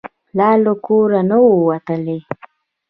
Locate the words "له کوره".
0.63-1.19